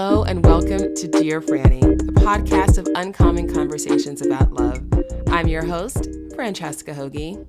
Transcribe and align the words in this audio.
Hello 0.00 0.22
and 0.22 0.46
welcome 0.46 0.94
to 0.94 1.08
Dear 1.08 1.40
Franny, 1.40 1.80
the 1.80 2.20
podcast 2.20 2.78
of 2.78 2.86
uncommon 2.94 3.52
conversations 3.52 4.22
about 4.22 4.52
love. 4.52 4.80
I'm 5.26 5.48
your 5.48 5.64
host, 5.64 6.06
Francesca 6.36 6.94
Hogi. 6.94 7.44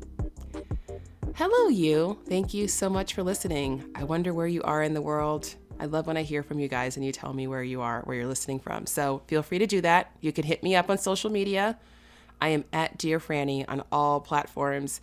Hello, 1.35 1.67
you. 1.67 2.17
Thank 2.27 2.55
you 2.55 2.67
so 2.67 2.89
much 2.89 3.13
for 3.13 3.21
listening. 3.21 3.83
I 3.93 4.03
wonder 4.03 4.33
where 4.33 4.47
you 4.47 4.63
are 4.63 4.81
in 4.81 4.95
the 4.95 5.01
world. 5.01 5.53
I 5.79 5.85
love 5.85 6.07
when 6.07 6.17
I 6.17 6.23
hear 6.23 6.41
from 6.41 6.57
you 6.57 6.67
guys 6.67 6.97
and 6.97 7.05
you 7.05 7.11
tell 7.11 7.33
me 7.33 7.45
where 7.45 7.61
you 7.61 7.81
are, 7.81 8.01
where 8.01 8.17
you're 8.17 8.25
listening 8.25 8.59
from. 8.59 8.87
So 8.87 9.21
feel 9.27 9.43
free 9.43 9.59
to 9.59 9.67
do 9.67 9.81
that. 9.81 10.09
You 10.19 10.31
can 10.31 10.43
hit 10.43 10.63
me 10.63 10.75
up 10.75 10.89
on 10.89 10.97
social 10.97 11.29
media. 11.29 11.77
I 12.41 12.47
am 12.47 12.65
at 12.73 12.97
Dear 12.97 13.19
Franny 13.19 13.63
on 13.67 13.83
all 13.91 14.21
platforms 14.21 15.01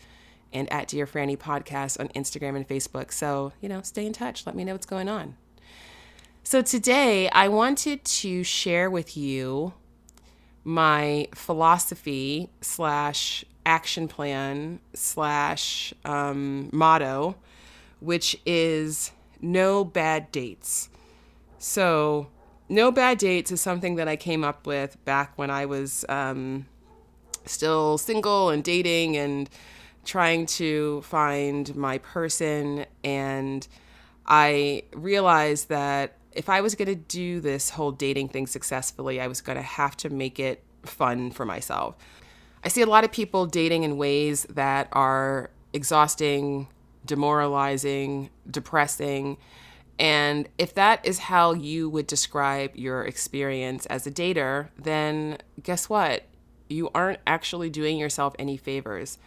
and 0.52 0.68
at 0.72 0.88
Dear 0.88 1.06
Franny 1.06 1.38
Podcast 1.38 2.00
on 2.00 2.08
Instagram 2.08 2.56
and 2.56 2.66
Facebook. 2.66 3.12
So, 3.12 3.52
you 3.60 3.68
know, 3.68 3.82
stay 3.82 4.04
in 4.04 4.12
touch. 4.12 4.46
Let 4.46 4.56
me 4.56 4.64
know 4.64 4.72
what's 4.72 4.84
going 4.84 5.08
on. 5.08 5.36
So 6.48 6.62
today 6.62 7.28
I 7.30 7.48
wanted 7.48 8.04
to 8.04 8.44
share 8.44 8.88
with 8.88 9.16
you 9.16 9.74
my 10.62 11.26
philosophy 11.34 12.50
slash 12.60 13.44
action 13.66 14.06
plan 14.06 14.78
slash 14.94 15.92
um, 16.04 16.70
motto, 16.72 17.34
which 17.98 18.40
is 18.46 19.10
no 19.42 19.84
bad 19.84 20.30
dates. 20.30 20.88
So, 21.58 22.28
no 22.68 22.92
bad 22.92 23.18
dates 23.18 23.50
is 23.50 23.60
something 23.60 23.96
that 23.96 24.06
I 24.06 24.14
came 24.14 24.44
up 24.44 24.68
with 24.68 25.04
back 25.04 25.36
when 25.36 25.50
I 25.50 25.66
was 25.66 26.04
um, 26.08 26.66
still 27.44 27.98
single 27.98 28.50
and 28.50 28.62
dating 28.62 29.16
and 29.16 29.50
trying 30.04 30.46
to 30.46 31.02
find 31.02 31.74
my 31.74 31.98
person. 31.98 32.86
And 33.02 33.66
I 34.24 34.84
realized 34.94 35.70
that 35.70 36.15
if 36.36 36.48
I 36.48 36.60
was 36.60 36.74
going 36.74 36.88
to 36.88 36.94
do 36.94 37.40
this 37.40 37.70
whole 37.70 37.92
dating 37.92 38.28
thing 38.28 38.46
successfully, 38.46 39.20
I 39.20 39.26
was 39.26 39.40
going 39.40 39.56
to 39.56 39.62
have 39.62 39.96
to 39.98 40.10
make 40.10 40.38
it 40.38 40.62
fun 40.84 41.30
for 41.30 41.44
myself. 41.44 41.96
I 42.62 42.68
see 42.68 42.82
a 42.82 42.86
lot 42.86 43.04
of 43.04 43.12
people 43.12 43.46
dating 43.46 43.84
in 43.84 43.96
ways 43.96 44.44
that 44.50 44.88
are 44.92 45.50
exhausting, 45.72 46.68
demoralizing, 47.04 48.30
depressing. 48.50 49.38
And 49.98 50.48
if 50.58 50.74
that 50.74 51.04
is 51.06 51.18
how 51.18 51.54
you 51.54 51.88
would 51.88 52.06
describe 52.06 52.76
your 52.76 53.04
experience 53.04 53.86
as 53.86 54.06
a 54.06 54.10
dater, 54.10 54.68
then 54.78 55.38
guess 55.62 55.88
what? 55.88 56.24
You 56.68 56.90
aren't 56.94 57.20
actually 57.26 57.70
doing 57.70 57.98
yourself 57.98 58.34
any 58.38 58.56
favors. 58.56 59.18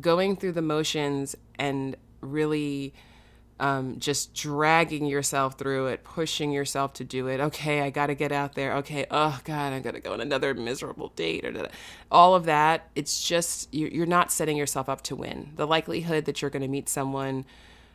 Going 0.00 0.36
through 0.36 0.52
the 0.52 0.62
motions 0.62 1.36
and 1.58 1.96
really 2.20 2.94
um, 3.60 3.98
just 3.98 4.34
dragging 4.34 5.06
yourself 5.06 5.58
through 5.58 5.86
it, 5.88 6.04
pushing 6.04 6.52
yourself 6.52 6.92
to 6.94 7.04
do 7.04 7.26
it. 7.26 7.40
Okay, 7.40 7.80
I 7.80 7.90
got 7.90 8.06
to 8.06 8.14
get 8.14 8.32
out 8.32 8.54
there. 8.54 8.74
Okay, 8.76 9.06
oh 9.10 9.40
God, 9.44 9.72
I'm 9.72 9.82
going 9.82 9.94
to 9.94 10.00
go 10.00 10.12
on 10.12 10.20
another 10.20 10.54
miserable 10.54 11.12
date 11.16 11.44
or 11.44 11.68
all 12.10 12.34
of 12.34 12.44
that. 12.44 12.88
It's 12.94 13.26
just, 13.26 13.72
you're 13.74 14.06
not 14.06 14.30
setting 14.30 14.56
yourself 14.56 14.88
up 14.88 15.02
to 15.02 15.16
win. 15.16 15.52
The 15.56 15.66
likelihood 15.66 16.24
that 16.26 16.40
you're 16.40 16.50
going 16.50 16.62
to 16.62 16.68
meet 16.68 16.88
someone 16.88 17.44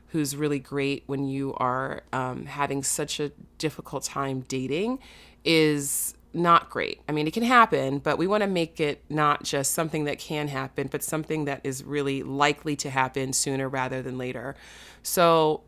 who's 0.07 0.35
really 0.35 0.59
great 0.59 1.03
when 1.07 1.27
you 1.27 1.55
are 1.57 2.03
um, 2.13 2.45
having 2.45 2.83
such 2.83 3.19
a 3.19 3.31
difficult 3.57 4.03
time 4.03 4.41
dating 4.47 4.99
is 5.43 6.13
not 6.33 6.69
great. 6.69 7.01
I 7.07 7.11
mean, 7.11 7.27
it 7.27 7.33
can 7.33 7.43
happen, 7.43 7.99
but 7.99 8.17
we 8.17 8.27
want 8.27 8.41
to 8.41 8.47
make 8.47 8.79
it 8.79 9.03
not 9.09 9.43
just 9.43 9.73
something 9.73 10.05
that 10.05 10.19
can 10.19 10.47
happen, 10.47 10.87
but 10.91 11.03
something 11.03 11.45
that 11.45 11.61
is 11.63 11.83
really 11.83 12.23
likely 12.23 12.75
to 12.77 12.89
happen 12.89 13.33
sooner 13.33 13.69
rather 13.69 14.01
than 14.01 14.17
later. 14.17 14.55
So 15.03 15.61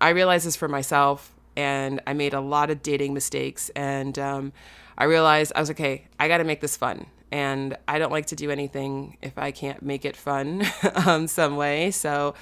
I 0.00 0.10
realized 0.10 0.46
this 0.46 0.56
for 0.56 0.68
myself, 0.68 1.34
and 1.56 2.00
I 2.06 2.12
made 2.12 2.34
a 2.34 2.40
lot 2.40 2.70
of 2.70 2.82
dating 2.82 3.14
mistakes. 3.14 3.70
And 3.70 4.18
um, 4.18 4.52
I 4.96 5.04
realized 5.04 5.52
I 5.54 5.60
was 5.60 5.70
okay, 5.70 6.06
I 6.18 6.28
got 6.28 6.38
to 6.38 6.44
make 6.44 6.60
this 6.60 6.76
fun. 6.76 7.06
And 7.30 7.76
I 7.88 7.98
don't 7.98 8.12
like 8.12 8.26
to 8.26 8.36
do 8.36 8.50
anything 8.50 9.16
if 9.22 9.38
I 9.38 9.52
can't 9.52 9.82
make 9.82 10.04
it 10.04 10.16
fun 10.16 10.66
um, 11.06 11.26
some 11.26 11.56
way. 11.56 11.90
So 11.90 12.34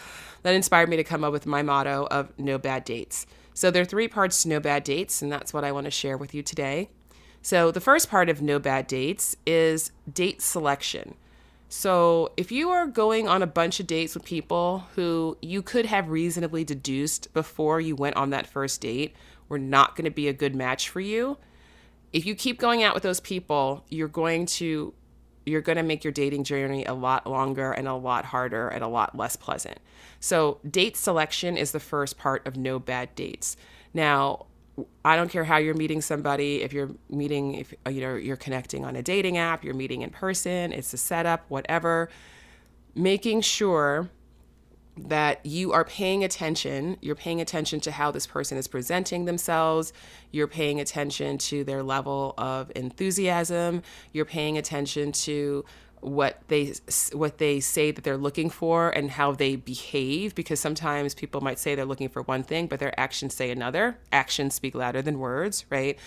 that 0.43 0.55
inspired 0.55 0.89
me 0.89 0.97
to 0.97 1.05
come 1.05 1.23
up 1.23 1.33
with 1.33 1.47
my 1.47 1.63
motto 1.63 2.09
of 2.11 2.37
no 2.39 2.59
bad 2.59 2.85
dates. 2.85 3.27
So 3.55 3.71
there 3.71 3.83
are 3.83 3.87
three 3.87 4.09
parts 4.09 4.43
to 4.43 4.49
no 4.49 4.59
bad 4.59 4.85
dates, 4.85 5.23
and 5.23 5.31
that's 5.31 5.53
what 5.53 5.65
I 5.65 5.73
want 5.73 5.85
to 5.85 5.91
share 5.91 6.17
with 6.17 6.35
you 6.35 6.43
today. 6.43 6.89
So, 7.43 7.71
the 7.71 7.81
first 7.81 8.11
part 8.11 8.29
of 8.29 8.43
no 8.43 8.59
bad 8.59 8.87
dates 8.87 9.37
is 9.47 9.93
date 10.13 10.43
selection. 10.43 11.15
So, 11.69 12.33
if 12.37 12.53
you 12.53 12.71
are 12.71 12.87
going 12.87 13.29
on 13.29 13.43
a 13.43 13.47
bunch 13.47 13.81
of 13.81 13.87
dates 13.87 14.15
with 14.15 14.25
people 14.25 14.87
who 14.95 15.39
you 15.41 15.63
could 15.63 15.87
have 15.87 16.11
reasonably 16.11 16.65
deduced 16.65 17.33
before 17.33 17.81
you 17.81 17.97
went 17.97 18.17
on 18.17 18.31
that 18.31 18.47
first 18.47 18.81
date 18.81 19.15
were 19.49 19.59
not 19.59 19.97
going 19.97 20.05
to 20.05 20.11
be 20.11 20.29
a 20.29 20.33
good 20.33 20.55
match 20.55 20.89
for 20.91 21.01
you, 21.01 21.39
if 22.13 22.27
you 22.27 22.35
keep 22.35 22.59
going 22.59 22.83
out 22.83 22.93
with 22.93 23.03
those 23.03 23.21
people, 23.21 23.85
you're 23.89 24.09
going 24.09 24.47
to 24.47 24.93
you're 25.47 25.63
going 25.63 25.77
to 25.77 25.83
make 25.83 26.05
your 26.05 26.13
dating 26.13 26.45
journey 26.45 26.85
a 26.85 26.93
lot 26.93 27.27
longer 27.27 27.73
and 27.73 27.89
a 27.89 27.95
lot 27.95 28.27
harder 28.27 28.69
and 28.69 28.85
a 28.85 28.89
lot 28.89 29.17
less 29.17 29.37
pleasant. 29.37 29.79
So, 30.21 30.59
date 30.69 30.97
selection 30.97 31.57
is 31.57 31.73
the 31.73 31.81
first 31.81 32.19
part 32.19 32.47
of 32.47 32.57
no 32.57 32.79
bad 32.79 33.15
dates. 33.15 33.57
Now, 33.95 34.47
I 35.05 35.17
don't 35.17 35.31
care 35.31 35.45
how 35.45 35.57
you're 35.57 35.75
meeting 35.75 36.01
somebody. 36.01 36.63
If 36.63 36.73
you're 36.73 36.91
meeting, 37.09 37.55
if 37.55 37.75
you 37.89 38.01
know 38.01 38.15
you're 38.15 38.37
connecting 38.37 38.85
on 38.85 38.97
a 38.97 39.03
dating 39.03 39.37
app, 39.37 39.65
you're 39.65 39.75
meeting 39.75 40.03
in 40.03 40.11
person, 40.11 40.73
it's 40.73 40.93
a 40.93 40.97
setup, 40.97 41.45
whatever. 41.49 42.09
Making 42.95 43.41
sure 43.41 44.11
that 44.97 45.45
you 45.47 45.73
are 45.73 45.85
paying 45.85 46.25
attention. 46.25 46.97
You're 47.01 47.15
paying 47.15 47.41
attention 47.41 47.81
to 47.81 47.93
how 47.93 48.11
this 48.11 48.27
person 48.27 48.59
is 48.59 48.69
presenting 48.69 49.25
themselves. 49.25 49.93
You're 50.31 50.49
paying 50.49 50.81
attention 50.81 51.39
to 51.39 51.65
their 51.65 51.83
level 51.83 52.35
of 52.37 52.71
enthusiasm. 52.75 53.83
You're 54.13 54.25
paying 54.25 54.59
attention 54.59 55.13
to 55.13 55.65
what 56.01 56.41
they 56.49 56.73
what 57.13 57.39
they 57.39 57.61
say 57.61 57.91
that 57.91 58.05
they're 58.05 58.17
looking 58.17 58.49
for 58.49 58.91
and 58.91 59.11
how 59.11 59.33
they 59.33 59.57
behave 59.57 60.35
because 60.35 60.59
sometimes 60.59 61.15
people 61.15 61.41
might 61.41 61.59
say 61.59 61.75
they're 61.75 61.85
looking 61.85 62.09
for 62.09 62.23
one 62.23 62.43
thing 62.43 62.67
but 62.67 62.81
their 62.81 62.99
actions 62.99 63.35
say 63.35 63.51
another. 63.51 63.99
Actions 64.13 64.55
speak 64.55 64.75
louder 64.75 65.03
than 65.03 65.19
words 65.19 65.65
right? 65.71 65.99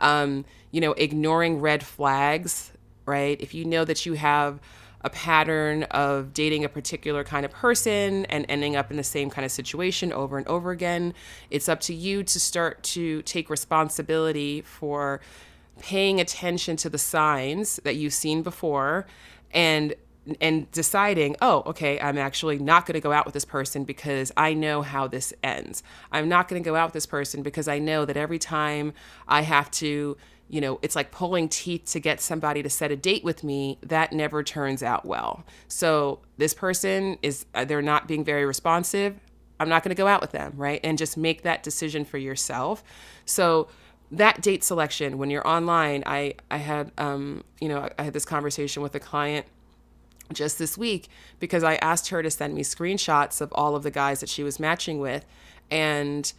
Um, 0.00 0.44
you 0.70 0.80
know 0.80 0.92
ignoring 0.92 1.60
red 1.60 1.84
flags 1.84 2.72
right? 3.04 3.40
If 3.40 3.52
you 3.52 3.64
know 3.64 3.84
that 3.84 4.06
you 4.06 4.14
have 4.14 4.60
a 5.04 5.10
pattern 5.10 5.82
of 5.84 6.32
dating 6.32 6.64
a 6.64 6.68
particular 6.68 7.24
kind 7.24 7.44
of 7.44 7.50
person 7.50 8.24
and 8.26 8.46
ending 8.48 8.76
up 8.76 8.90
in 8.90 8.96
the 8.96 9.02
same 9.02 9.28
kind 9.30 9.44
of 9.44 9.50
situation 9.50 10.12
over 10.12 10.38
and 10.38 10.46
over 10.46 10.70
again 10.70 11.12
it's 11.50 11.68
up 11.68 11.80
to 11.80 11.92
you 11.92 12.22
to 12.22 12.38
start 12.38 12.82
to 12.84 13.20
take 13.22 13.50
responsibility 13.50 14.60
for 14.60 15.20
paying 15.80 16.20
attention 16.20 16.76
to 16.76 16.88
the 16.88 16.98
signs 16.98 17.80
that 17.84 17.96
you've 17.96 18.12
seen 18.12 18.42
before 18.42 19.06
and 19.52 19.94
and 20.40 20.70
deciding, 20.70 21.34
oh, 21.42 21.64
okay, 21.66 21.98
I'm 22.00 22.16
actually 22.16 22.58
not 22.58 22.86
going 22.86 22.94
to 22.94 23.00
go 23.00 23.10
out 23.10 23.24
with 23.24 23.34
this 23.34 23.44
person 23.44 23.82
because 23.82 24.30
I 24.36 24.54
know 24.54 24.82
how 24.82 25.08
this 25.08 25.32
ends. 25.42 25.82
I'm 26.12 26.28
not 26.28 26.46
going 26.46 26.62
to 26.62 26.64
go 26.64 26.76
out 26.76 26.88
with 26.88 26.94
this 26.94 27.06
person 27.06 27.42
because 27.42 27.66
I 27.66 27.80
know 27.80 28.04
that 28.04 28.16
every 28.16 28.38
time 28.38 28.92
I 29.26 29.42
have 29.42 29.68
to, 29.72 30.16
you 30.48 30.60
know, 30.60 30.78
it's 30.80 30.94
like 30.94 31.10
pulling 31.10 31.48
teeth 31.48 31.86
to 31.86 31.98
get 31.98 32.20
somebody 32.20 32.62
to 32.62 32.70
set 32.70 32.92
a 32.92 32.96
date 32.96 33.24
with 33.24 33.42
me, 33.42 33.78
that 33.82 34.12
never 34.12 34.44
turns 34.44 34.80
out 34.80 35.04
well. 35.04 35.44
So 35.66 36.20
this 36.36 36.54
person 36.54 37.18
is, 37.22 37.46
uh, 37.54 37.64
they're 37.64 37.82
not 37.82 38.06
being 38.06 38.22
very 38.22 38.44
responsive. 38.44 39.18
I'm 39.58 39.68
not 39.68 39.82
going 39.82 39.94
to 39.94 40.00
go 40.00 40.06
out 40.06 40.20
with 40.20 40.30
them, 40.30 40.52
right? 40.56 40.80
And 40.84 40.98
just 40.98 41.16
make 41.16 41.42
that 41.42 41.64
decision 41.64 42.04
for 42.04 42.18
yourself. 42.18 42.84
So, 43.24 43.68
that 44.12 44.42
date 44.42 44.62
selection 44.62 45.16
when 45.18 45.30
you're 45.30 45.46
online 45.48 46.02
i 46.06 46.34
i 46.50 46.58
had 46.58 46.92
um 46.98 47.42
you 47.60 47.68
know 47.68 47.88
i 47.98 48.02
had 48.04 48.12
this 48.12 48.26
conversation 48.26 48.82
with 48.82 48.94
a 48.94 49.00
client 49.00 49.46
just 50.32 50.58
this 50.58 50.76
week 50.78 51.08
because 51.40 51.64
i 51.64 51.76
asked 51.76 52.08
her 52.08 52.22
to 52.22 52.30
send 52.30 52.54
me 52.54 52.62
screenshots 52.62 53.40
of 53.40 53.52
all 53.54 53.74
of 53.74 53.82
the 53.82 53.90
guys 53.90 54.20
that 54.20 54.28
she 54.28 54.42
was 54.42 54.60
matching 54.60 55.00
with. 55.00 55.24
And 55.70 56.32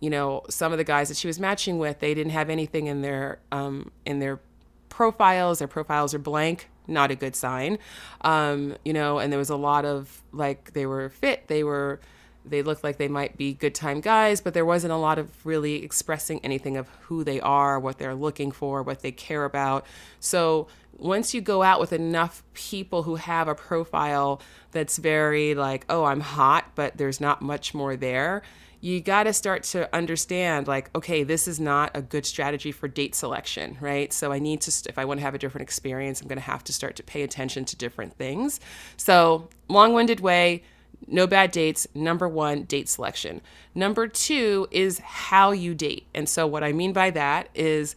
you 0.00 0.10
know 0.10 0.42
some 0.50 0.72
of 0.72 0.78
the 0.78 0.84
guys 0.84 1.08
that 1.08 1.16
she 1.16 1.26
was 1.26 1.40
matching 1.40 1.78
with 1.78 2.00
they 2.00 2.12
didn't 2.12 2.32
have 2.32 2.50
anything 2.50 2.86
in 2.86 3.02
their 3.02 3.38
um 3.50 3.90
in 4.04 4.18
their 4.18 4.40
profiles. 4.88 5.58
Their 5.58 5.68
profiles 5.68 6.14
are 6.14 6.18
blank 6.18 6.68
not 6.86 7.10
a 7.10 7.16
good 7.16 7.34
sign. 7.34 7.78
Um 8.20 8.76
you 8.84 8.92
know 8.92 9.18
and 9.18 9.32
there 9.32 9.38
was 9.38 9.50
a 9.50 9.56
lot 9.56 9.84
of 9.84 10.22
like 10.32 10.72
they 10.72 10.86
were 10.86 11.08
fit 11.08 11.48
they 11.48 11.64
were 11.64 12.00
they 12.48 12.62
look 12.62 12.84
like 12.84 12.96
they 12.96 13.08
might 13.08 13.36
be 13.36 13.52
good 13.52 13.74
time 13.74 14.00
guys, 14.00 14.40
but 14.40 14.54
there 14.54 14.64
wasn't 14.64 14.92
a 14.92 14.96
lot 14.96 15.18
of 15.18 15.44
really 15.44 15.82
expressing 15.82 16.40
anything 16.44 16.76
of 16.76 16.88
who 17.02 17.24
they 17.24 17.40
are, 17.40 17.78
what 17.78 17.98
they're 17.98 18.14
looking 18.14 18.50
for, 18.52 18.82
what 18.82 19.00
they 19.00 19.12
care 19.12 19.44
about. 19.44 19.86
So 20.20 20.68
once 20.98 21.34
you 21.34 21.40
go 21.40 21.62
out 21.62 21.80
with 21.80 21.92
enough 21.92 22.42
people 22.54 23.02
who 23.02 23.16
have 23.16 23.48
a 23.48 23.54
profile 23.54 24.40
that's 24.72 24.96
very 24.96 25.54
like, 25.54 25.84
oh, 25.88 26.04
I'm 26.04 26.20
hot, 26.20 26.72
but 26.74 26.96
there's 26.96 27.20
not 27.20 27.42
much 27.42 27.74
more 27.74 27.96
there, 27.96 28.42
you 28.80 29.00
got 29.00 29.24
to 29.24 29.32
start 29.32 29.62
to 29.62 29.92
understand 29.94 30.68
like, 30.68 30.94
okay, 30.94 31.22
this 31.22 31.48
is 31.48 31.58
not 31.58 31.90
a 31.94 32.02
good 32.02 32.26
strategy 32.26 32.70
for 32.70 32.88
date 32.88 33.14
selection, 33.14 33.76
right? 33.80 34.12
So 34.12 34.32
I 34.32 34.38
need 34.38 34.60
to, 34.62 34.88
if 34.88 34.98
I 34.98 35.04
want 35.04 35.18
to 35.18 35.22
have 35.22 35.34
a 35.34 35.38
different 35.38 35.62
experience, 35.62 36.20
I'm 36.20 36.28
going 36.28 36.38
to 36.38 36.44
have 36.44 36.62
to 36.64 36.72
start 36.72 36.96
to 36.96 37.02
pay 37.02 37.22
attention 37.22 37.64
to 37.66 37.76
different 37.76 38.14
things. 38.14 38.60
So, 38.96 39.48
long 39.68 39.92
winded 39.92 40.20
way 40.20 40.62
no 41.06 41.26
bad 41.26 41.52
dates. 41.52 41.86
Number 41.94 42.28
one, 42.28 42.64
date 42.64 42.88
selection. 42.88 43.40
Number 43.74 44.08
two 44.08 44.66
is 44.70 44.98
how 44.98 45.52
you 45.52 45.74
date. 45.74 46.06
And 46.14 46.28
so, 46.28 46.46
what 46.46 46.64
I 46.64 46.72
mean 46.72 46.92
by 46.92 47.10
that 47.10 47.48
is 47.54 47.94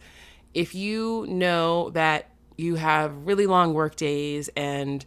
if 0.54 0.74
you 0.74 1.26
know 1.28 1.90
that 1.90 2.30
you 2.56 2.74
have 2.76 3.26
really 3.26 3.46
long 3.46 3.72
work 3.72 3.96
days 3.96 4.50
and 4.56 5.04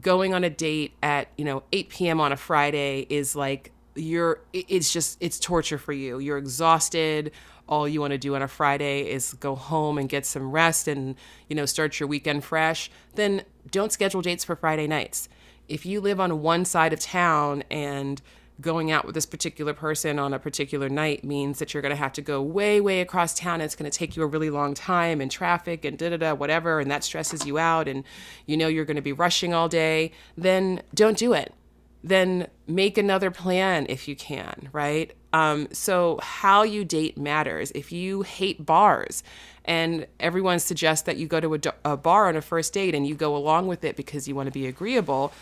going 0.00 0.34
on 0.34 0.44
a 0.44 0.50
date 0.50 0.92
at, 1.02 1.28
you 1.36 1.44
know, 1.44 1.62
8 1.72 1.88
p.m. 1.88 2.20
on 2.20 2.32
a 2.32 2.36
Friday 2.36 3.06
is 3.08 3.34
like, 3.34 3.72
you're, 3.94 4.40
it's 4.52 4.92
just, 4.92 5.16
it's 5.20 5.38
torture 5.40 5.78
for 5.78 5.92
you. 5.92 6.18
You're 6.18 6.38
exhausted. 6.38 7.32
All 7.68 7.88
you 7.88 8.00
want 8.00 8.12
to 8.12 8.18
do 8.18 8.34
on 8.34 8.42
a 8.42 8.48
Friday 8.48 9.10
is 9.10 9.34
go 9.34 9.54
home 9.54 9.98
and 9.98 10.08
get 10.08 10.26
some 10.26 10.50
rest 10.50 10.88
and, 10.88 11.16
you 11.48 11.56
know, 11.56 11.66
start 11.66 11.98
your 11.98 12.08
weekend 12.08 12.44
fresh. 12.44 12.90
Then 13.14 13.42
don't 13.70 13.92
schedule 13.92 14.22
dates 14.22 14.44
for 14.44 14.54
Friday 14.54 14.86
nights 14.86 15.28
if 15.70 15.86
you 15.86 16.00
live 16.00 16.20
on 16.20 16.42
one 16.42 16.64
side 16.64 16.92
of 16.92 17.00
town 17.00 17.62
and 17.70 18.20
going 18.60 18.90
out 18.90 19.06
with 19.06 19.14
this 19.14 19.26
particular 19.26 19.72
person 19.72 20.18
on 20.18 20.34
a 20.34 20.38
particular 20.38 20.88
night 20.88 21.24
means 21.24 21.58
that 21.58 21.72
you're 21.72 21.80
going 21.80 21.94
to 21.94 21.96
have 21.96 22.12
to 22.12 22.22
go 22.22 22.42
way, 22.42 22.80
way 22.80 23.00
across 23.00 23.34
town. 23.34 23.54
And 23.54 23.62
it's 23.62 23.76
going 23.76 23.90
to 23.90 23.96
take 23.96 24.16
you 24.16 24.22
a 24.22 24.26
really 24.26 24.50
long 24.50 24.74
time 24.74 25.20
and 25.20 25.30
traffic 25.30 25.84
and 25.84 25.96
da 25.96 26.10
da 26.10 26.16
da, 26.16 26.34
whatever, 26.34 26.80
and 26.80 26.90
that 26.90 27.04
stresses 27.04 27.46
you 27.46 27.58
out, 27.58 27.88
and 27.88 28.04
you 28.46 28.56
know 28.56 28.68
you're 28.68 28.84
going 28.84 28.96
to 28.96 29.02
be 29.02 29.12
rushing 29.12 29.54
all 29.54 29.68
day, 29.68 30.12
then 30.36 30.82
don't 30.94 31.16
do 31.16 31.32
it. 31.32 31.54
Then 32.02 32.48
make 32.66 32.96
another 32.96 33.30
plan 33.30 33.86
if 33.88 34.08
you 34.08 34.16
can, 34.16 34.70
right? 34.72 35.12
Um, 35.32 35.68
so, 35.70 36.18
how 36.22 36.62
you 36.62 36.84
date 36.84 37.18
matters. 37.18 37.70
If 37.74 37.92
you 37.92 38.22
hate 38.22 38.64
bars 38.64 39.22
and 39.66 40.06
everyone 40.18 40.58
suggests 40.58 41.04
that 41.04 41.18
you 41.18 41.26
go 41.26 41.40
to 41.40 41.54
a, 41.54 41.92
a 41.92 41.96
bar 41.96 42.28
on 42.28 42.36
a 42.36 42.40
first 42.40 42.72
date 42.72 42.94
and 42.94 43.06
you 43.06 43.14
go 43.14 43.36
along 43.36 43.66
with 43.66 43.84
it 43.84 43.96
because 43.96 44.26
you 44.26 44.34
want 44.34 44.46
to 44.46 44.50
be 44.50 44.66
agreeable, 44.66 45.32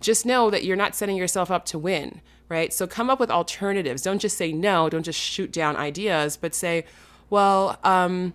just 0.00 0.24
know 0.24 0.50
that 0.50 0.64
you're 0.64 0.76
not 0.76 0.94
setting 0.94 1.16
yourself 1.16 1.50
up 1.50 1.64
to 1.66 1.78
win, 1.78 2.20
right? 2.48 2.72
So 2.72 2.86
come 2.86 3.10
up 3.10 3.20
with 3.20 3.30
alternatives. 3.30 4.02
Don't 4.02 4.20
just 4.20 4.36
say 4.36 4.52
no, 4.52 4.88
don't 4.88 5.02
just 5.02 5.18
shoot 5.18 5.52
down 5.52 5.76
ideas, 5.76 6.36
but 6.36 6.54
say, 6.54 6.84
well, 7.30 7.78
um, 7.84 8.34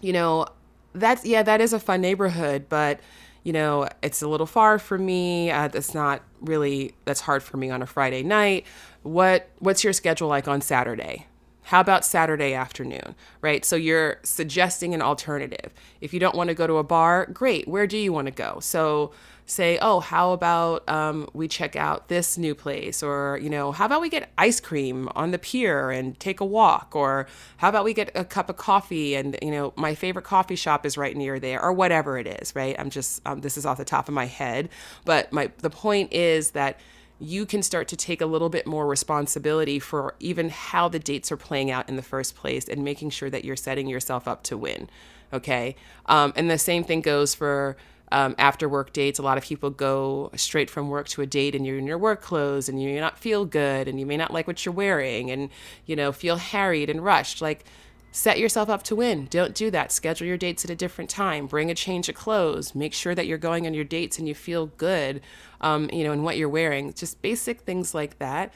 you 0.00 0.12
know, 0.12 0.46
that's, 0.92 1.24
yeah, 1.24 1.42
that 1.42 1.60
is 1.60 1.72
a 1.72 1.80
fun 1.80 2.00
neighborhood, 2.00 2.66
but, 2.68 3.00
you 3.44 3.52
know, 3.52 3.88
it's 4.02 4.22
a 4.22 4.28
little 4.28 4.46
far 4.46 4.78
for 4.78 4.98
me. 4.98 5.50
Uh, 5.50 5.68
that's 5.68 5.94
not 5.94 6.22
really, 6.40 6.94
that's 7.04 7.20
hard 7.20 7.42
for 7.42 7.56
me 7.56 7.70
on 7.70 7.82
a 7.82 7.86
Friday 7.86 8.22
night. 8.22 8.66
What, 9.02 9.48
what's 9.58 9.84
your 9.84 9.92
schedule 9.92 10.28
like 10.28 10.48
on 10.48 10.60
Saturday? 10.60 11.26
How 11.62 11.80
about 11.80 12.04
Saturday 12.04 12.54
afternoon, 12.54 13.14
right? 13.42 13.62
So 13.62 13.76
you're 13.76 14.20
suggesting 14.22 14.94
an 14.94 15.02
alternative. 15.02 15.74
If 16.00 16.14
you 16.14 16.20
don't 16.20 16.34
want 16.34 16.48
to 16.48 16.54
go 16.54 16.66
to 16.66 16.78
a 16.78 16.82
bar, 16.82 17.26
great. 17.26 17.68
Where 17.68 17.86
do 17.86 17.98
you 17.98 18.10
want 18.10 18.26
to 18.26 18.32
go? 18.32 18.58
So 18.60 19.12
say, 19.50 19.78
oh, 19.80 19.98
how 20.00 20.32
about 20.32 20.86
um, 20.90 21.26
we 21.32 21.48
check 21.48 21.74
out 21.74 22.08
this 22.08 22.36
new 22.36 22.54
place? 22.54 23.02
Or, 23.02 23.38
you 23.42 23.48
know, 23.48 23.72
how 23.72 23.86
about 23.86 24.02
we 24.02 24.10
get 24.10 24.30
ice 24.36 24.60
cream 24.60 25.08
on 25.16 25.30
the 25.30 25.38
pier 25.38 25.90
and 25.90 26.18
take 26.20 26.40
a 26.40 26.44
walk? 26.44 26.94
Or 26.94 27.26
how 27.56 27.70
about 27.70 27.82
we 27.82 27.94
get 27.94 28.10
a 28.14 28.26
cup 28.26 28.50
of 28.50 28.58
coffee 28.58 29.14
and, 29.14 29.38
you 29.40 29.50
know, 29.50 29.72
my 29.74 29.94
favorite 29.94 30.26
coffee 30.26 30.54
shop 30.54 30.84
is 30.84 30.98
right 30.98 31.16
near 31.16 31.40
there 31.40 31.62
or 31.62 31.72
whatever 31.72 32.18
it 32.18 32.26
is, 32.26 32.54
right? 32.54 32.76
I'm 32.78 32.90
just, 32.90 33.22
um, 33.26 33.40
this 33.40 33.56
is 33.56 33.64
off 33.64 33.78
the 33.78 33.86
top 33.86 34.06
of 34.06 34.14
my 34.14 34.26
head. 34.26 34.68
But 35.06 35.32
my, 35.32 35.50
the 35.58 35.70
point 35.70 36.12
is 36.12 36.50
that 36.50 36.78
you 37.18 37.46
can 37.46 37.62
start 37.62 37.88
to 37.88 37.96
take 37.96 38.20
a 38.20 38.26
little 38.26 38.50
bit 38.50 38.66
more 38.66 38.86
responsibility 38.86 39.78
for 39.78 40.14
even 40.20 40.50
how 40.50 40.88
the 40.88 40.98
dates 40.98 41.32
are 41.32 41.38
playing 41.38 41.70
out 41.70 41.88
in 41.88 41.96
the 41.96 42.02
first 42.02 42.36
place 42.36 42.68
and 42.68 42.84
making 42.84 43.10
sure 43.10 43.30
that 43.30 43.46
you're 43.46 43.56
setting 43.56 43.88
yourself 43.88 44.28
up 44.28 44.42
to 44.42 44.58
win. 44.58 44.90
Okay. 45.32 45.74
Um, 46.04 46.34
and 46.36 46.50
the 46.50 46.58
same 46.58 46.84
thing 46.84 47.00
goes 47.00 47.34
for, 47.34 47.76
um, 48.12 48.34
after 48.38 48.68
work 48.68 48.92
dates. 48.92 49.18
A 49.18 49.22
lot 49.22 49.38
of 49.38 49.44
people 49.44 49.70
go 49.70 50.30
straight 50.36 50.70
from 50.70 50.88
work 50.88 51.08
to 51.08 51.22
a 51.22 51.26
date 51.26 51.54
and 51.54 51.66
you're 51.66 51.78
in 51.78 51.86
your 51.86 51.98
work 51.98 52.22
clothes 52.22 52.68
and 52.68 52.80
you 52.80 52.88
may 52.88 53.00
not 53.00 53.18
feel 53.18 53.44
good 53.44 53.88
and 53.88 53.98
you 53.98 54.06
may 54.06 54.16
not 54.16 54.32
like 54.32 54.46
what 54.46 54.64
you're 54.64 54.74
wearing 54.74 55.30
and, 55.30 55.50
you 55.86 55.96
know, 55.96 56.12
feel 56.12 56.36
harried 56.36 56.90
and 56.90 57.04
rushed. 57.04 57.40
Like, 57.42 57.64
set 58.10 58.38
yourself 58.38 58.68
up 58.68 58.82
to 58.84 58.96
win. 58.96 59.26
Don't 59.30 59.54
do 59.54 59.70
that. 59.70 59.92
Schedule 59.92 60.26
your 60.26 60.36
dates 60.36 60.64
at 60.64 60.70
a 60.70 60.76
different 60.76 61.10
time. 61.10 61.46
Bring 61.46 61.70
a 61.70 61.74
change 61.74 62.08
of 62.08 62.14
clothes. 62.14 62.74
Make 62.74 62.94
sure 62.94 63.14
that 63.14 63.26
you're 63.26 63.38
going 63.38 63.66
on 63.66 63.74
your 63.74 63.84
dates 63.84 64.18
and 64.18 64.26
you 64.26 64.34
feel 64.34 64.66
good, 64.66 65.20
um, 65.60 65.90
you 65.92 66.04
know, 66.04 66.12
in 66.12 66.22
what 66.22 66.36
you're 66.36 66.48
wearing. 66.48 66.92
Just 66.94 67.20
basic 67.22 67.60
things 67.60 67.94
like 67.94 68.18
that. 68.18 68.52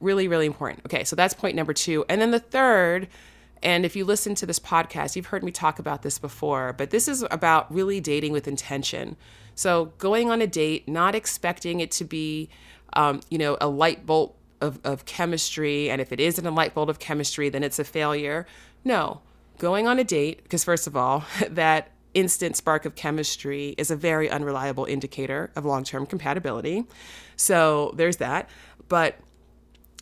Really, 0.00 0.28
really 0.28 0.46
important. 0.46 0.84
Okay, 0.86 1.04
so 1.04 1.16
that's 1.16 1.34
point 1.34 1.56
number 1.56 1.72
two. 1.72 2.04
And 2.08 2.20
then 2.20 2.30
the 2.30 2.40
third 2.40 3.08
and 3.64 3.86
if 3.86 3.96
you 3.96 4.04
listen 4.04 4.34
to 4.36 4.46
this 4.46 4.58
podcast, 4.58 5.16
you've 5.16 5.26
heard 5.26 5.42
me 5.42 5.50
talk 5.50 5.78
about 5.78 6.02
this 6.02 6.18
before, 6.18 6.74
but 6.74 6.90
this 6.90 7.08
is 7.08 7.24
about 7.30 7.72
really 7.72 7.98
dating 7.98 8.32
with 8.32 8.46
intention. 8.46 9.16
So 9.54 9.86
going 9.98 10.30
on 10.30 10.42
a 10.42 10.46
date, 10.46 10.86
not 10.86 11.14
expecting 11.14 11.80
it 11.80 11.90
to 11.92 12.04
be, 12.04 12.50
um, 12.92 13.20
you 13.30 13.38
know, 13.38 13.56
a 13.60 13.68
light 13.68 14.04
bolt 14.04 14.36
of, 14.60 14.80
of 14.84 15.06
chemistry. 15.06 15.90
And 15.90 16.00
if 16.00 16.12
it 16.12 16.20
isn't 16.20 16.46
a 16.46 16.50
light 16.50 16.74
bulb 16.74 16.90
of 16.90 16.98
chemistry, 16.98 17.48
then 17.48 17.62
it's 17.62 17.78
a 17.78 17.84
failure. 17.84 18.46
No, 18.84 19.22
going 19.58 19.86
on 19.86 19.98
a 19.98 20.04
date, 20.04 20.42
because 20.42 20.62
first 20.62 20.86
of 20.86 20.94
all, 20.94 21.24
that 21.50 21.90
instant 22.12 22.56
spark 22.56 22.84
of 22.84 22.94
chemistry 22.94 23.74
is 23.78 23.90
a 23.90 23.96
very 23.96 24.30
unreliable 24.30 24.84
indicator 24.84 25.50
of 25.56 25.64
long 25.64 25.84
term 25.84 26.04
compatibility. 26.06 26.84
So 27.36 27.92
there's 27.96 28.18
that. 28.18 28.48
But 28.88 29.18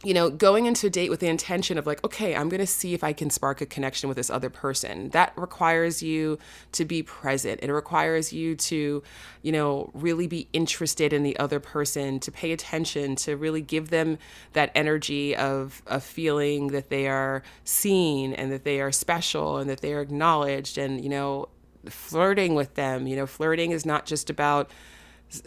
you 0.05 0.15
know, 0.15 0.31
going 0.31 0.67
into 0.67 0.89
a 0.89 0.91
date 0.91 1.11
with 1.11 1.21
the 1.21 1.29
intention 1.29 1.79
of 1.79 1.87
like, 1.87 2.03
okay, 2.05 2.35
I'm 2.35 2.49
going 2.49 2.61
to 2.61 2.67
see 2.67 2.93
if 2.93 3.05
I 3.05 3.13
can 3.13 3.31
spark 3.31 3.61
a 3.61 3.67
connection 3.67 4.09
with 4.09 4.17
this 4.17 4.31
other 4.31 4.51
person. 4.51 5.11
That 5.11 5.33
requires 5.37 6.03
you 6.03 6.39
to 6.73 6.85
be 6.85 7.05
present. 7.05 7.61
It 7.63 7.73
requires 7.73 8.33
you 8.33 8.57
to, 8.57 9.03
you 9.43 9.53
know, 9.53 9.91
really 9.95 10.27
be 10.27 10.49
interested 10.53 11.13
in 11.13 11.23
the 11.23 11.39
other 11.39 11.61
person, 11.61 12.19
to 12.21 12.33
pay 12.33 12.51
attention, 12.51 13.15
to 13.17 13.37
really 13.37 13.63
give 13.63 13.91
them 13.91 14.19
that 14.55 14.73
energy 14.75 15.37
of 15.37 15.83
a 15.87 16.01
feeling 16.01 16.69
that 16.69 16.89
they 16.89 17.07
are 17.07 17.45
seen 17.65 18.33
and 18.33 18.51
that 18.51 18.65
they 18.65 18.81
are 18.81 18.91
special 18.91 19.59
and 19.59 19.71
that 19.71 19.83
they 19.83 19.93
are 19.95 20.01
acknowledged 20.01 20.79
and, 20.79 21.03
you 21.03 21.11
know, 21.11 21.49
flirting 21.87 22.55
with 22.57 22.75
them. 22.75 23.07
You 23.07 23.15
know, 23.17 23.27
flirting 23.27 23.71
is 23.71 23.87
not 23.87 24.07
just 24.07 24.31
about 24.31 24.71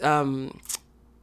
um 0.02 0.58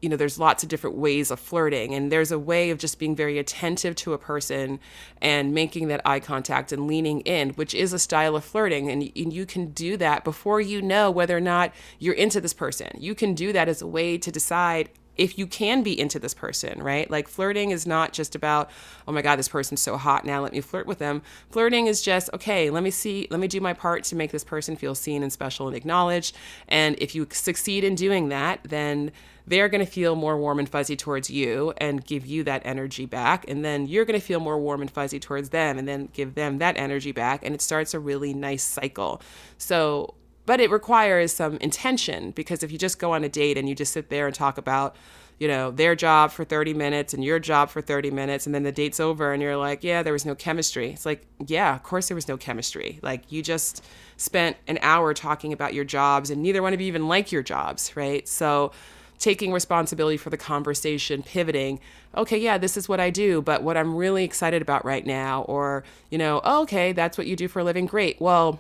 you 0.04 0.10
know 0.10 0.18
there's 0.18 0.38
lots 0.38 0.64
of 0.64 0.70
different 0.70 0.98
ways 0.98 1.32
of 1.32 1.40
flirting 1.40 1.96
and 1.96 2.12
there's 2.12 2.32
a 2.32 2.38
way 2.38 2.70
of 2.72 2.78
just 2.78 3.00
being 3.00 3.16
very 3.16 3.40
attentive 3.40 3.96
to 3.96 4.12
a 4.12 4.18
person 4.18 4.80
and 5.22 5.54
making 5.54 5.88
that 5.88 6.02
eye 6.06 6.20
contact 6.20 6.74
and 6.74 6.88
leaning 6.88 7.22
in 7.22 7.52
which 7.52 7.74
is 7.74 7.94
a 7.94 8.00
style 8.00 8.36
of 8.36 8.44
flirting 8.44 8.90
and, 8.90 9.02
and 9.16 9.32
you 9.32 9.46
can 9.46 9.68
do 9.72 9.96
that 9.96 10.26
before 10.26 10.60
you 10.60 10.82
know 10.82 11.10
whether 11.10 11.38
or 11.38 11.42
not 11.42 11.74
you're 12.00 12.14
into 12.14 12.42
this 12.42 12.54
person. 12.54 12.90
You 12.98 13.16
can 13.16 13.34
do 13.34 13.54
that 13.54 13.70
as 13.70 13.82
a 13.82 13.88
way 13.88 14.18
to 14.18 14.32
decide 14.32 14.90
if 15.18 15.38
you 15.38 15.46
can 15.46 15.84
be 15.84 16.00
into 16.00 16.20
this 16.20 16.34
person, 16.34 16.82
right? 16.82 17.10
Like 17.10 17.28
flirting 17.28 17.72
is 17.72 17.86
not 17.86 18.14
just 18.14 18.36
about, 18.36 18.70
oh 19.08 19.12
my 19.12 19.22
God, 19.22 19.38
this 19.38 19.48
person's 19.48 19.82
so 19.82 19.98
hot 19.98 20.26
now, 20.26 20.42
let 20.42 20.54
me 20.54 20.62
flirt 20.62 20.88
with 20.88 21.00
them. 21.00 21.22
Flirting 21.50 21.88
is 21.88 22.02
just, 22.02 22.30
okay, 22.34 22.70
let 22.70 22.84
me 22.84 22.92
see, 22.92 23.28
let 23.30 23.40
me 23.40 23.48
do 23.48 23.62
my 23.62 23.74
part 23.74 24.04
to 24.06 24.16
make 24.16 24.32
this 24.32 24.44
person 24.44 24.76
feel 24.76 24.96
seen 24.96 25.24
and 25.24 25.32
special 25.32 25.68
and 25.68 25.76
acknowledged. 25.76 26.36
And 26.68 26.96
if 27.00 27.14
you 27.14 27.28
succeed 27.32 27.84
in 27.84 27.96
doing 27.96 28.30
that, 28.30 28.62
then 28.64 29.12
they're 29.46 29.70
going 29.70 29.86
to 29.86 29.92
feel 29.92 30.16
more 30.16 30.38
warm 30.38 30.60
and 30.60 30.70
fuzzy 30.70 30.96
towards 30.96 31.30
you 31.30 31.74
and 31.78 32.04
give 32.06 32.26
you 32.26 32.44
that 32.46 32.62
energy 32.66 33.06
back. 33.06 33.46
And 33.50 33.64
then 33.64 33.88
you're 33.88 34.06
going 34.06 34.20
to 34.20 34.26
feel 34.26 34.40
more 34.40 34.58
warm 34.58 34.82
and 34.82 34.90
fuzzy 34.90 35.20
towards 35.20 35.50
them 35.50 35.78
and 35.78 35.88
then 35.88 36.10
give 36.14 36.36
them 36.36 36.60
that 36.60 36.78
energy 36.78 37.12
back. 37.12 37.44
And 37.44 37.54
it 37.54 37.62
starts 37.62 37.94
a 37.94 38.00
really 38.00 38.34
nice 38.34 38.64
cycle. 38.64 39.22
So, 39.58 40.16
but 40.46 40.60
it 40.60 40.70
requires 40.70 41.34
some 41.34 41.58
intention 41.58 42.32
because 42.32 42.64
if 42.64 42.72
you 42.72 42.78
just 42.78 43.00
go 43.00 43.14
on 43.14 43.24
a 43.24 43.30
date 43.30 43.58
and 43.58 43.70
you 43.70 43.76
just 43.76 43.94
sit 43.94 44.10
there 44.10 44.26
and 44.28 44.36
talk 44.36 44.58
about, 44.58 44.96
you 45.40 45.48
know, 45.48 45.72
their 45.72 45.96
job 45.96 46.32
for 46.32 46.44
30 46.44 46.74
minutes 46.74 47.14
and 47.14 47.24
your 47.24 47.40
job 47.40 47.70
for 47.70 47.82
30 47.82 48.12
minutes, 48.12 48.46
and 48.46 48.54
then 48.54 48.64
the 48.64 48.72
date's 48.72 49.00
over 49.00 49.34
and 49.34 49.42
you're 49.42 49.58
like, 49.58 49.84
yeah, 49.84 50.04
there 50.04 50.14
was 50.14 50.26
no 50.26 50.36
chemistry. 50.36 50.92
It's 50.92 51.06
like, 51.06 51.26
yeah, 51.48 51.76
of 51.76 51.84
course 51.84 52.10
there 52.10 52.16
was 52.16 52.28
no 52.28 52.38
chemistry. 52.38 53.00
Like, 53.02 53.32
you 53.32 53.42
just 53.42 53.84
spent 54.18 54.58
an 54.68 54.80
hour 54.82 55.14
talking 55.14 55.54
about 55.54 55.74
your 55.74 55.86
jobs 55.86 56.30
and 56.30 56.42
neither 56.44 56.62
one 56.62 56.74
of 56.74 56.82
you 56.82 56.88
even 56.88 57.08
like 57.08 57.32
your 57.32 57.44
jobs, 57.44 57.96
right? 57.96 58.28
So, 58.28 58.72
taking 59.20 59.54
responsibility 59.54 60.18
for 60.18 60.30
the 60.30 60.38
conversation, 60.38 61.24
pivoting, 61.24 61.80
okay, 62.18 62.38
yeah, 62.38 62.58
this 62.58 62.76
is 62.76 62.90
what 62.90 63.00
I 63.00 63.10
do, 63.10 63.42
but 63.42 63.64
what 63.64 63.78
I'm 63.78 63.96
really 63.96 64.26
excited 64.26 64.62
about 64.62 64.84
right 64.84 65.06
now, 65.06 65.44
or, 65.44 65.86
you 66.10 66.18
know, 66.18 66.42
oh, 66.44 66.64
okay, 66.64 66.92
that's 66.92 67.18
what 67.18 67.26
you 67.26 67.38
do 67.38 67.48
for 67.48 67.60
a 67.60 67.64
living, 67.64 67.86
great. 67.86 68.20
Well, 68.20 68.60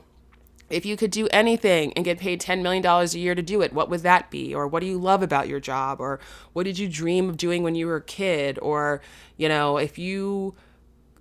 if 0.74 0.86
you 0.86 0.98
could 0.98 1.12
do 1.12 1.28
anything 1.32 1.94
and 1.94 2.04
get 2.04 2.20
paid 2.20 2.42
$10 2.42 2.62
million 2.62 2.86
a 2.86 3.06
year 3.18 3.36
to 3.36 3.42
do 3.42 3.62
it, 3.62 3.74
what 3.74 3.90
would 3.90 4.02
that 4.02 4.30
be? 4.30 4.54
Or 4.54 4.68
what 4.68 4.82
do 4.82 4.88
you 4.88 4.98
love 4.98 5.24
about 5.24 5.48
your 5.48 5.60
job? 5.60 6.00
Or 6.00 6.20
what 6.54 6.64
did 6.64 6.78
you 6.80 6.90
dream 6.90 7.30
of 7.30 7.38
doing 7.38 7.64
when 7.64 7.76
you 7.76 7.88
were 7.88 7.98
a 7.98 8.02
kid? 8.02 8.60
Or, 8.62 9.02
you 9.38 9.48
know, 9.48 9.78
if 9.78 9.98
you 9.98 10.56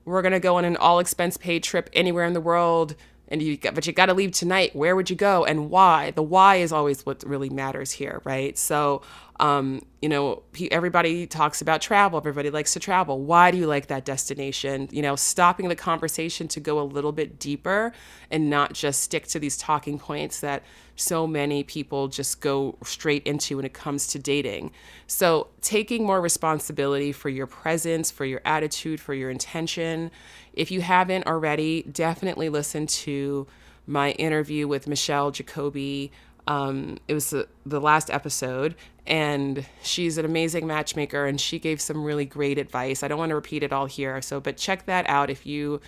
were 0.05 0.23
going 0.23 0.33
to 0.33 0.41
go 0.41 0.57
on 0.57 0.65
an 0.65 0.77
all 0.77 0.99
expense 0.99 1.37
paid 1.37 1.63
trip 1.63 1.89
anywhere 1.93 2.25
in 2.25 2.33
the 2.33 2.41
world, 2.41 2.97
and 3.33 3.43
you 3.43 3.59
but 3.59 3.87
you 3.87 3.93
got 3.93 4.07
to 4.07 4.15
leave 4.15 4.31
tonight. 4.31 4.77
Where 4.77 4.95
would 4.95 5.09
you 5.09 5.17
go 5.17 5.45
and 5.45 5.71
why? 5.71 6.13
The 6.13 6.23
why 6.23 6.57
is 6.57 6.71
always 6.71 7.05
what 7.07 7.25
really 7.27 7.49
matters 7.49 7.91
here 7.91 8.21
right? 8.25 8.57
So 8.57 9.03
um, 9.41 9.85
you 10.03 10.09
know 10.09 10.43
everybody 10.71 11.27
talks 11.27 11.63
about 11.63 11.81
travel. 11.81 12.19
Everybody 12.19 12.51
likes 12.51 12.75
to 12.75 12.81
travel. 12.81 13.21
Why 13.21 13.51
do 13.51 13.57
you 13.57 13.67
like 13.67 13.87
that 13.87 14.05
destination? 14.05 14.89
You 14.93 15.03
know 15.03 15.17
stopping 15.17 15.69
the 15.69 15.77
conversation 15.77 16.47
to 16.49 16.61
go 16.61 16.79
a 16.79 16.85
little 16.85 17.13
bit 17.13 17.39
deeper 17.39 17.93
and 18.31 18.51
not 18.51 18.75
just 18.75 19.01
stick 19.03 19.27
to 19.29 19.39
these 19.39 19.57
talking 19.57 19.99
points 19.99 20.41
that 20.41 20.63
so 21.03 21.27
many 21.27 21.63
people 21.63 22.09
just 22.09 22.41
go 22.41 22.77
straight 22.85 23.25
into 23.25 23.57
when 23.57 23.65
it 23.65 23.73
comes 23.73 24.07
to 24.09 24.19
dating. 24.19 24.73
So, 25.07 25.49
taking 25.61 26.05
more 26.05 26.21
responsibility 26.21 27.13
for 27.13 27.29
your 27.29 27.47
presence, 27.47 28.11
for 28.11 28.25
your 28.25 28.41
attitude, 28.45 29.01
for 29.01 29.15
your 29.15 29.31
intention. 29.31 30.11
If 30.53 30.71
you 30.71 30.81
haven't 30.81 31.27
already, 31.27 31.83
definitely 31.83 32.49
listen 32.49 32.87
to 32.87 33.47
my 33.87 34.13
interview 34.13 34.69
with 34.69 34.87
Michelle 34.87 35.31
Jacoby. 35.31 36.13
Um, 36.47 36.99
it 37.09 37.15
was 37.15 37.31
the, 37.31 37.49
the 37.65 37.81
last 37.81 38.11
episode, 38.11 38.75
and 39.07 39.65
she's 39.83 40.19
an 40.19 40.25
amazing 40.25 40.67
matchmaker, 40.67 41.27
and 41.27 41.41
she 41.41 41.59
gave 41.59 41.81
some 41.81 42.05
really 42.05 42.25
great 42.25 42.59
advice. 42.59 43.03
I 43.03 43.09
don't 43.09 43.19
want 43.19 43.31
to 43.31 43.37
repeat 43.37 43.63
it 43.63 43.73
all 43.73 43.87
here, 43.87 44.21
so 44.23 44.41
but 44.41 44.57
check 44.57 44.87
that 44.87 45.09
out 45.09 45.31
if 45.31 45.47
you 45.47 45.81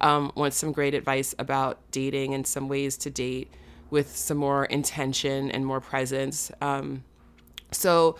um, 0.00 0.32
want 0.34 0.54
some 0.54 0.72
great 0.72 0.94
advice 0.94 1.34
about 1.38 1.78
dating 1.90 2.34
and 2.34 2.46
some 2.46 2.68
ways 2.68 2.96
to 2.98 3.10
date 3.10 3.52
with 3.90 4.16
some 4.16 4.38
more 4.38 4.64
intention 4.66 5.50
and 5.50 5.66
more 5.66 5.80
presence. 5.80 6.50
Um, 6.60 7.04
so 7.72 8.16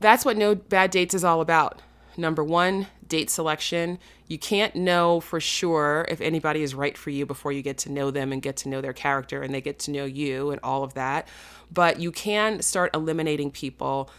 that's 0.00 0.24
what 0.24 0.36
No 0.36 0.54
Bad 0.54 0.90
Dates 0.90 1.14
is 1.14 1.24
all 1.24 1.40
about. 1.40 1.82
Number 2.16 2.42
one, 2.42 2.86
date 3.06 3.30
selection. 3.30 3.98
You 4.26 4.38
can't 4.38 4.74
know 4.74 5.20
for 5.20 5.38
sure 5.38 6.06
if 6.08 6.20
anybody 6.20 6.62
is 6.62 6.74
right 6.74 6.96
for 6.96 7.10
you 7.10 7.26
before 7.26 7.52
you 7.52 7.62
get 7.62 7.78
to 7.78 7.92
know 7.92 8.10
them 8.10 8.32
and 8.32 8.42
get 8.42 8.56
to 8.58 8.68
know 8.68 8.80
their 8.80 8.92
character 8.92 9.42
and 9.42 9.54
they 9.54 9.60
get 9.60 9.78
to 9.80 9.90
know 9.90 10.04
you 10.04 10.50
and 10.50 10.60
all 10.62 10.82
of 10.82 10.94
that. 10.94 11.28
But 11.70 12.00
you 12.00 12.10
can 12.10 12.62
start 12.62 12.94
eliminating 12.94 13.50
people. 13.50 14.10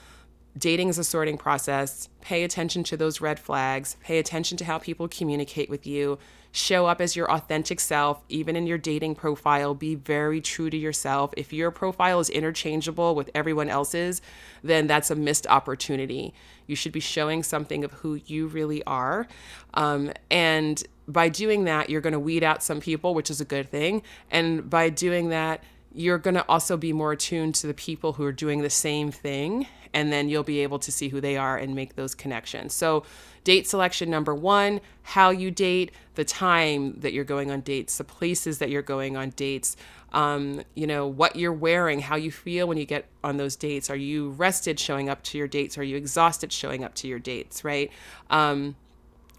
Dating 0.58 0.90
is 0.90 0.98
a 0.98 1.04
sorting 1.04 1.38
process. 1.38 2.10
Pay 2.22 2.44
attention 2.44 2.84
to 2.86 2.98
those 2.98 3.20
red 3.22 3.40
flags. 3.40 3.98
Pay 4.02 4.20
attention 4.20 4.58
to 4.58 4.66
how 4.66 4.78
people 4.78 5.08
communicate 5.08 5.70
with 5.70 5.86
you 5.88 6.20
show 6.58 6.88
up 6.88 7.00
as 7.00 7.16
your 7.16 7.32
authentic 7.32 7.80
self, 7.80 8.24
even 8.30 8.56
in 8.56 8.66
your 8.66 8.78
dating 8.78 9.16
profile. 9.16 9.76
Be 9.76 9.96
very 9.96 10.42
true 10.42 10.70
to 10.70 10.78
yourself. 10.78 11.34
If 11.38 11.54
your 11.54 11.70
profile 11.70 12.20
is 12.20 12.30
interchangeable 12.30 13.14
with 13.14 13.30
everyone 13.36 13.70
else's, 13.70 14.22
then 14.64 14.88
that's 14.88 15.12
a 15.12 15.16
missed 15.16 15.46
opportunity. 15.48 16.34
You 16.66 16.76
should 16.76 16.92
be 16.92 17.00
showing 17.00 17.44
something 17.44 17.84
of 17.84 17.92
who 17.92 18.20
you 18.26 18.48
really 18.48 18.84
are. 18.86 19.28
Um, 19.76 20.12
and 20.32 20.84
by 21.08 21.30
doing 21.30 21.66
that, 21.66 21.90
you're 21.90 22.02
going 22.02 22.14
to 22.14 22.20
weed 22.20 22.44
out 22.44 22.64
some 22.64 22.80
people, 22.80 23.14
which 23.14 23.30
is 23.30 23.40
a 23.40 23.46
good 23.46 23.70
thing. 23.70 24.02
And 24.32 24.68
by 24.68 24.90
doing 24.90 25.30
that, 25.30 25.64
you're 25.94 26.18
going 26.18 26.36
to 26.36 26.46
also 26.50 26.76
be 26.76 26.92
more 26.92 27.12
attuned 27.12 27.56
to 27.56 27.68
the 27.68 27.74
people 27.74 28.14
who 28.14 28.24
are 28.24 28.32
doing 28.32 28.62
the 28.62 28.70
same 28.70 29.12
thing. 29.12 29.68
And 29.98 30.14
then 30.14 30.30
you'll 30.30 30.44
be 30.44 30.60
able 30.60 30.78
to 30.78 30.92
see 30.92 31.10
who 31.10 31.20
they 31.20 31.38
are 31.38 31.58
and 31.58 31.74
make 31.74 31.96
those 31.96 32.14
connections. 32.14 32.74
So, 32.74 33.04
date 33.44 33.68
selection 33.68 34.12
number 34.12 34.36
one, 34.36 34.80
how 35.02 35.32
you 35.32 35.50
date, 35.50 35.92
the 36.14 36.24
time 36.24 37.00
that 37.00 37.14
you're 37.14 37.24
going 37.24 37.50
on 37.50 37.62
dates, 37.62 37.98
the 37.98 38.04
places 38.04 38.60
that 38.60 38.70
you're 38.70 38.84
going 38.84 39.18
on 39.18 39.32
dates, 39.32 39.76
um, 40.14 40.62
you 40.76 40.86
know, 40.86 41.08
what 41.08 41.36
you're 41.36 41.52
wearing, 41.52 42.02
how 42.02 42.16
you 42.16 42.32
feel 42.32 42.68
when 42.68 42.78
you 42.78 42.86
get 42.86 43.06
on 43.24 43.38
those 43.38 43.56
dates. 43.56 43.90
Are 43.90 43.96
you 43.96 44.30
rested 44.30 44.80
showing 44.80 45.10
up 45.10 45.24
to 45.24 45.38
your 45.38 45.48
dates? 45.48 45.80
Are 45.80 45.84
you 45.84 45.98
exhausted 45.98 46.52
showing 46.52 46.84
up 46.84 46.94
to 46.96 47.08
your 47.08 47.20
dates, 47.20 47.64
right? 47.64 47.92
Um, 48.30 48.76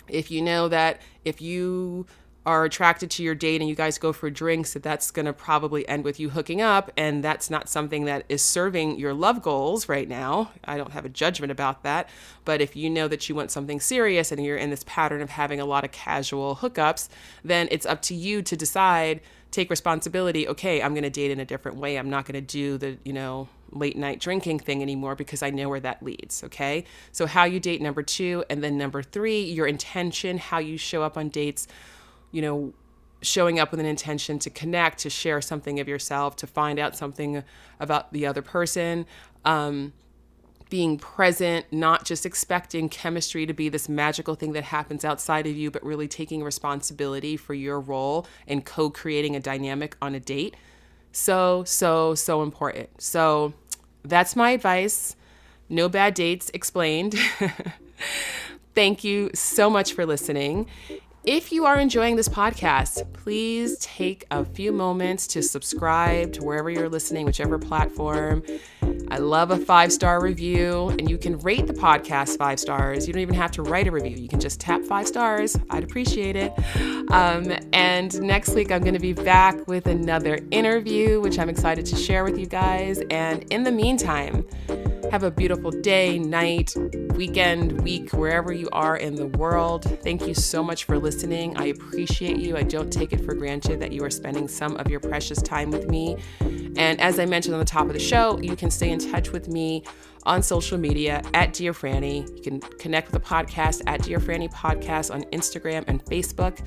if 0.08 0.30
you 0.30 0.42
know 0.42 0.68
that 0.68 1.00
if 1.24 1.40
you 1.40 2.06
are 2.46 2.64
attracted 2.64 3.10
to 3.10 3.22
your 3.22 3.34
date 3.34 3.60
and 3.60 3.68
you 3.68 3.74
guys 3.74 3.98
go 3.98 4.12
for 4.12 4.30
drinks, 4.30 4.72
that 4.72 4.82
that's 4.82 5.10
going 5.10 5.26
to 5.26 5.32
probably 5.32 5.86
end 5.88 6.04
with 6.04 6.18
you 6.18 6.30
hooking 6.30 6.62
up. 6.62 6.90
And 6.96 7.22
that's 7.22 7.50
not 7.50 7.68
something 7.68 8.06
that 8.06 8.24
is 8.28 8.42
serving 8.42 8.98
your 8.98 9.12
love 9.12 9.42
goals 9.42 9.88
right 9.88 10.08
now. 10.08 10.52
I 10.64 10.78
don't 10.78 10.92
have 10.92 11.04
a 11.04 11.10
judgment 11.10 11.52
about 11.52 11.82
that. 11.82 12.08
But 12.44 12.60
if 12.60 12.74
you 12.74 12.88
know 12.88 13.06
that 13.08 13.28
you 13.28 13.34
want 13.34 13.50
something 13.50 13.80
serious 13.80 14.32
and 14.32 14.42
you're 14.44 14.56
in 14.56 14.70
this 14.70 14.84
pattern 14.86 15.20
of 15.20 15.30
having 15.30 15.60
a 15.60 15.66
lot 15.66 15.84
of 15.84 15.92
casual 15.92 16.56
hookups, 16.56 17.08
then 17.44 17.68
it's 17.70 17.84
up 17.84 18.00
to 18.02 18.14
you 18.14 18.40
to 18.40 18.56
decide, 18.56 19.20
take 19.50 19.68
responsibility. 19.68 20.48
Okay, 20.48 20.80
I'm 20.80 20.94
going 20.94 21.02
to 21.02 21.10
date 21.10 21.30
in 21.30 21.40
a 21.40 21.44
different 21.44 21.76
way. 21.76 21.98
I'm 21.98 22.08
not 22.08 22.24
going 22.24 22.34
to 22.34 22.40
do 22.40 22.78
the, 22.78 22.96
you 23.04 23.12
know, 23.12 23.48
late 23.72 23.98
night 23.98 24.20
drinking 24.20 24.60
thing 24.60 24.80
anymore 24.80 25.14
because 25.14 25.42
I 25.42 25.50
know 25.50 25.68
where 25.68 25.80
that 25.80 26.02
leads. 26.02 26.42
Okay. 26.44 26.84
So, 27.12 27.26
how 27.26 27.44
you 27.44 27.60
date, 27.60 27.82
number 27.82 28.02
two. 28.02 28.44
And 28.48 28.62
then 28.62 28.78
number 28.78 29.02
three, 29.02 29.42
your 29.42 29.66
intention, 29.66 30.38
how 30.38 30.58
you 30.58 30.78
show 30.78 31.02
up 31.02 31.18
on 31.18 31.28
dates 31.28 31.68
you 32.30 32.42
know, 32.42 32.72
showing 33.20 33.58
up 33.58 33.70
with 33.70 33.80
an 33.80 33.86
intention 33.86 34.38
to 34.38 34.50
connect, 34.50 34.98
to 34.98 35.10
share 35.10 35.40
something 35.40 35.80
of 35.80 35.88
yourself, 35.88 36.36
to 36.36 36.46
find 36.46 36.78
out 36.78 36.96
something 36.96 37.42
about 37.80 38.12
the 38.12 38.26
other 38.26 38.42
person. 38.42 39.06
Um, 39.44 39.92
being 40.70 40.98
present, 40.98 41.64
not 41.72 42.04
just 42.04 42.26
expecting 42.26 42.88
chemistry 42.88 43.46
to 43.46 43.54
be 43.54 43.68
this 43.68 43.88
magical 43.88 44.34
thing 44.34 44.52
that 44.52 44.64
happens 44.64 45.04
outside 45.04 45.46
of 45.46 45.56
you, 45.56 45.70
but 45.70 45.82
really 45.82 46.06
taking 46.06 46.42
responsibility 46.42 47.36
for 47.36 47.54
your 47.54 47.80
role 47.80 48.26
and 48.46 48.64
co 48.64 48.90
creating 48.90 49.34
a 49.34 49.40
dynamic 49.40 49.96
on 50.02 50.14
a 50.14 50.20
date. 50.20 50.56
So, 51.10 51.64
so, 51.64 52.14
so 52.14 52.42
important. 52.42 53.00
So, 53.00 53.54
that's 54.04 54.36
my 54.36 54.50
advice. 54.50 55.16
No 55.68 55.88
bad 55.88 56.14
dates 56.14 56.50
explained. 56.54 57.14
Thank 58.74 59.04
you 59.04 59.30
so 59.34 59.68
much 59.68 59.92
for 59.92 60.06
listening. 60.06 60.66
If 61.30 61.52
you 61.52 61.66
are 61.66 61.78
enjoying 61.78 62.16
this 62.16 62.26
podcast, 62.26 63.12
please 63.12 63.76
take 63.80 64.24
a 64.30 64.46
few 64.46 64.72
moments 64.72 65.26
to 65.26 65.42
subscribe 65.42 66.32
to 66.32 66.42
wherever 66.42 66.70
you're 66.70 66.88
listening, 66.88 67.26
whichever 67.26 67.58
platform. 67.58 68.42
I 69.10 69.18
love 69.18 69.50
a 69.50 69.58
five 69.58 69.92
star 69.92 70.22
review, 70.22 70.88
and 70.88 71.10
you 71.10 71.18
can 71.18 71.38
rate 71.40 71.66
the 71.66 71.74
podcast 71.74 72.38
five 72.38 72.58
stars. 72.58 73.06
You 73.06 73.12
don't 73.12 73.20
even 73.20 73.34
have 73.34 73.50
to 73.50 73.62
write 73.62 73.86
a 73.86 73.90
review, 73.90 74.16
you 74.16 74.26
can 74.26 74.40
just 74.40 74.58
tap 74.58 74.80
five 74.84 75.06
stars. 75.06 75.54
I'd 75.68 75.84
appreciate 75.84 76.34
it. 76.34 76.50
Um, 77.12 77.52
and 77.74 78.18
next 78.22 78.54
week, 78.54 78.72
I'm 78.72 78.80
going 78.80 78.94
to 78.94 78.98
be 78.98 79.12
back 79.12 79.68
with 79.68 79.86
another 79.86 80.38
interview, 80.50 81.20
which 81.20 81.38
I'm 81.38 81.50
excited 81.50 81.84
to 81.84 81.96
share 81.96 82.24
with 82.24 82.38
you 82.38 82.46
guys. 82.46 83.02
And 83.10 83.44
in 83.52 83.64
the 83.64 83.72
meantime, 83.72 84.46
have 85.10 85.22
a 85.22 85.30
beautiful 85.30 85.70
day, 85.70 86.18
night, 86.18 86.74
weekend, 87.14 87.80
week, 87.82 88.12
wherever 88.12 88.52
you 88.52 88.68
are 88.72 88.96
in 88.96 89.14
the 89.14 89.26
world. 89.26 89.84
Thank 90.02 90.26
you 90.26 90.34
so 90.34 90.62
much 90.62 90.84
for 90.84 90.98
listening. 90.98 91.56
I 91.56 91.66
appreciate 91.66 92.38
you. 92.38 92.56
I 92.56 92.62
don't 92.62 92.92
take 92.92 93.12
it 93.12 93.24
for 93.24 93.34
granted 93.34 93.80
that 93.80 93.92
you 93.92 94.04
are 94.04 94.10
spending 94.10 94.48
some 94.48 94.76
of 94.76 94.88
your 94.90 95.00
precious 95.00 95.40
time 95.40 95.70
with 95.70 95.88
me. 95.88 96.16
And 96.76 97.00
as 97.00 97.18
I 97.18 97.26
mentioned 97.26 97.54
on 97.54 97.60
the 97.60 97.64
top 97.64 97.86
of 97.86 97.92
the 97.92 97.98
show, 97.98 98.38
you 98.40 98.54
can 98.54 98.70
stay 98.70 98.90
in 98.90 98.98
touch 98.98 99.30
with 99.32 99.48
me 99.48 99.84
on 100.24 100.42
social 100.42 100.76
media 100.76 101.22
at 101.32 101.54
Dear 101.54 101.72
Franny. 101.72 102.28
You 102.36 102.42
can 102.42 102.60
connect 102.78 103.10
with 103.10 103.22
the 103.22 103.28
podcast 103.28 103.82
at 103.86 104.02
Dear 104.02 104.18
Franny 104.18 104.52
Podcast 104.52 105.12
on 105.12 105.22
Instagram 105.32 105.84
and 105.88 106.04
Facebook. 106.04 106.58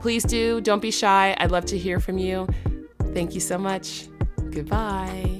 Please 0.00 0.24
do, 0.24 0.60
don't 0.60 0.82
be 0.82 0.90
shy. 0.90 1.34
I'd 1.38 1.50
love 1.50 1.64
to 1.66 1.78
hear 1.78 2.00
from 2.00 2.18
you. 2.18 2.46
Thank 3.14 3.34
you 3.34 3.40
so 3.40 3.56
much. 3.58 4.08
Goodbye. 4.50 5.37